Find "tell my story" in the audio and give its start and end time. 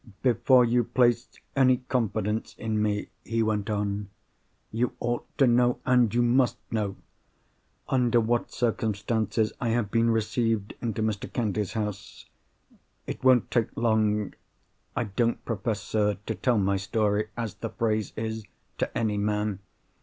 16.33-17.27